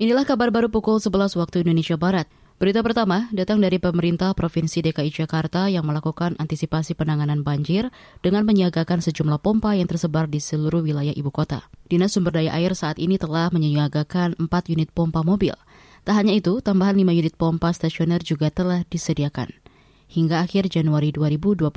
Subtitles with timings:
[0.00, 2.24] Inilah kabar baru pukul 11 waktu Indonesia Barat.
[2.56, 7.92] Berita pertama datang dari pemerintah Provinsi DKI Jakarta yang melakukan antisipasi penanganan banjir
[8.24, 11.68] dengan menyiagakan sejumlah pompa yang tersebar di seluruh wilayah ibu kota.
[11.84, 15.52] Dinas Sumber Daya Air saat ini telah menyiagakan 4 unit pompa mobil.
[16.08, 19.52] Tak hanya itu, tambahan 5 unit pompa stasioner juga telah disediakan.
[20.10, 21.70] Hingga akhir Januari 2021,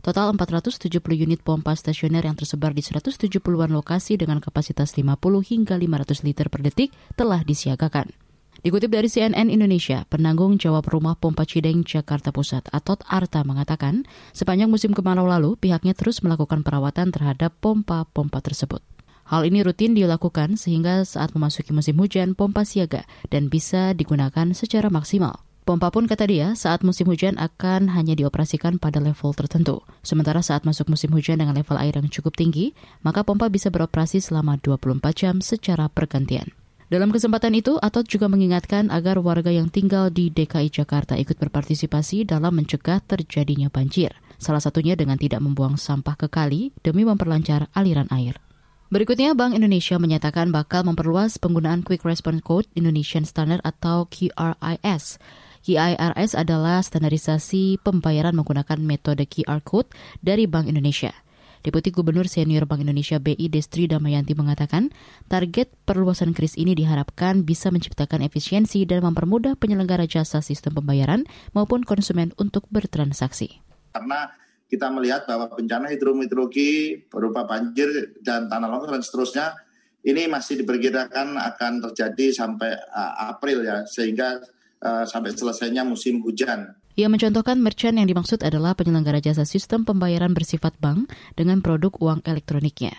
[0.00, 0.80] total 470
[1.12, 6.64] unit pompa stasioner yang tersebar di 170-an lokasi dengan kapasitas 50 hingga 500 liter per
[6.64, 6.88] detik
[7.20, 8.16] telah disiagakan.
[8.64, 14.72] Dikutip dari CNN Indonesia, penanggung jawab Rumah Pompa Cideng Jakarta Pusat Atot Arta mengatakan, sepanjang
[14.72, 18.80] musim kemarau lalu pihaknya terus melakukan perawatan terhadap pompa-pompa tersebut.
[19.28, 24.88] Hal ini rutin dilakukan sehingga saat memasuki musim hujan pompa siaga dan bisa digunakan secara
[24.88, 25.49] maksimal.
[25.70, 29.86] Pompa pun kata dia saat musim hujan akan hanya dioperasikan pada level tertentu.
[30.02, 32.74] Sementara saat masuk musim hujan dengan level air yang cukup tinggi,
[33.06, 36.50] maka pompa bisa beroperasi selama 24 jam secara pergantian.
[36.90, 42.26] Dalam kesempatan itu, Atot juga mengingatkan agar warga yang tinggal di DKI Jakarta ikut berpartisipasi
[42.26, 44.10] dalam mencegah terjadinya banjir.
[44.42, 48.42] Salah satunya dengan tidak membuang sampah ke kali demi memperlancar aliran air.
[48.90, 55.22] Berikutnya, Bank Indonesia menyatakan bakal memperluas penggunaan Quick Response Code Indonesian Standard atau QRIS
[55.60, 59.92] QIRS adalah standarisasi pembayaran menggunakan metode QR Code
[60.24, 61.12] dari Bank Indonesia.
[61.60, 64.88] Deputi Gubernur Senior Bank Indonesia BI Destri Damayanti mengatakan,
[65.28, 71.84] target perluasan kris ini diharapkan bisa menciptakan efisiensi dan mempermudah penyelenggara jasa sistem pembayaran maupun
[71.84, 73.60] konsumen untuk bertransaksi.
[73.92, 74.32] Karena
[74.72, 79.46] kita melihat bahwa bencana hidrometeorologi berupa banjir dan tanah longsor dan seterusnya
[80.00, 84.40] ini masih diperkirakan akan terjadi sampai uh, April ya sehingga
[84.84, 86.76] uh, sampai selesainya musim hujan.
[86.98, 92.20] Ia mencontohkan merchant yang dimaksud adalah penyelenggara jasa sistem pembayaran bersifat bank dengan produk uang
[92.26, 92.92] elektroniknya,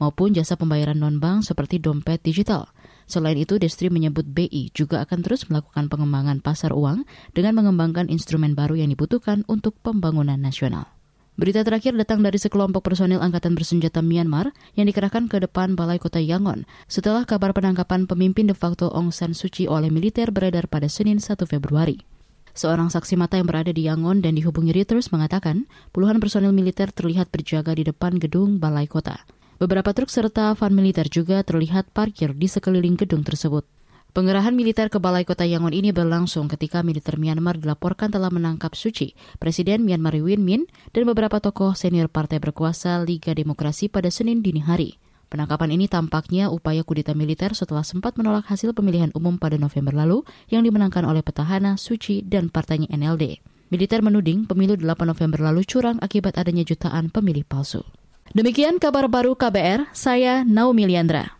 [0.00, 2.72] maupun jasa pembayaran non-bank seperti dompet digital.
[3.04, 7.04] Selain itu, Destri menyebut BI juga akan terus melakukan pengembangan pasar uang
[7.36, 10.93] dengan mengembangkan instrumen baru yang dibutuhkan untuk pembangunan nasional.
[11.34, 16.22] Berita terakhir datang dari sekelompok personil Angkatan Bersenjata Myanmar yang dikerahkan ke depan Balai Kota
[16.22, 20.86] Yangon setelah kabar penangkapan pemimpin de facto Aung San Suu Kyi oleh militer beredar pada
[20.86, 22.06] Senin 1 Februari.
[22.54, 27.34] Seorang saksi mata yang berada di Yangon dan dihubungi Reuters mengatakan puluhan personil militer terlihat
[27.34, 29.26] berjaga di depan gedung Balai Kota.
[29.58, 33.66] Beberapa truk serta van militer juga terlihat parkir di sekeliling gedung tersebut.
[34.14, 39.18] Pengerahan militer ke Balai Kota Yangon ini berlangsung ketika militer Myanmar dilaporkan telah menangkap Suci,
[39.42, 44.62] Presiden Myanmar Win Min, dan beberapa tokoh senior partai berkuasa Liga Demokrasi pada Senin dini
[44.62, 45.02] hari.
[45.34, 50.22] Penangkapan ini tampaknya upaya kudeta militer setelah sempat menolak hasil pemilihan umum pada November lalu
[50.46, 53.42] yang dimenangkan oleh petahana Suci dan partainya NLD.
[53.74, 57.82] Militer menuding pemilu 8 November lalu curang akibat adanya jutaan pemilih palsu.
[58.30, 61.26] Demikian kabar baru KBR, saya Naomi Liandra.